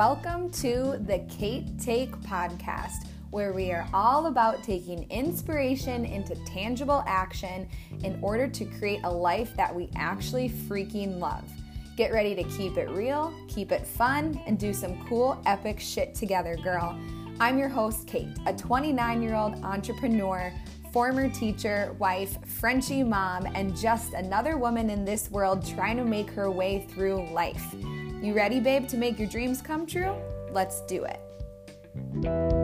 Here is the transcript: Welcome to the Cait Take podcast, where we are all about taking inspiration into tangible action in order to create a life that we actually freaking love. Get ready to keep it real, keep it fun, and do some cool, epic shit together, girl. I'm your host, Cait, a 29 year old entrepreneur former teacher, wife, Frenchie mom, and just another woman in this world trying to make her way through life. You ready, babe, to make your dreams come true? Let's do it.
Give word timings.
Welcome 0.00 0.50
to 0.52 0.96
the 1.06 1.22
Cait 1.28 1.78
Take 1.78 2.10
podcast, 2.22 3.06
where 3.28 3.52
we 3.52 3.70
are 3.70 3.86
all 3.92 4.28
about 4.28 4.62
taking 4.62 5.02
inspiration 5.10 6.06
into 6.06 6.36
tangible 6.46 7.04
action 7.06 7.68
in 8.02 8.18
order 8.22 8.48
to 8.48 8.64
create 8.64 9.00
a 9.04 9.10
life 9.10 9.54
that 9.58 9.74
we 9.74 9.90
actually 9.96 10.48
freaking 10.48 11.18
love. 11.18 11.44
Get 11.98 12.14
ready 12.14 12.34
to 12.34 12.44
keep 12.44 12.78
it 12.78 12.88
real, 12.88 13.30
keep 13.46 13.72
it 13.72 13.86
fun, 13.86 14.40
and 14.46 14.58
do 14.58 14.72
some 14.72 15.06
cool, 15.06 15.38
epic 15.44 15.78
shit 15.78 16.14
together, 16.14 16.56
girl. 16.56 16.98
I'm 17.38 17.58
your 17.58 17.68
host, 17.68 18.06
Cait, 18.06 18.28
a 18.46 18.54
29 18.54 19.20
year 19.20 19.34
old 19.34 19.62
entrepreneur 19.62 20.50
former 20.94 21.28
teacher, 21.28 21.94
wife, 21.98 22.38
Frenchie 22.46 23.04
mom, 23.04 23.46
and 23.54 23.76
just 23.76 24.14
another 24.14 24.56
woman 24.56 24.88
in 24.88 25.04
this 25.04 25.30
world 25.30 25.64
trying 25.64 25.98
to 25.98 26.04
make 26.04 26.30
her 26.30 26.50
way 26.50 26.86
through 26.88 27.30
life. 27.32 27.74
You 28.22 28.34
ready, 28.34 28.60
babe, 28.60 28.86
to 28.88 28.98
make 28.98 29.18
your 29.18 29.28
dreams 29.28 29.62
come 29.62 29.86
true? 29.86 30.14
Let's 30.52 30.82
do 30.82 31.04
it. 31.04 32.59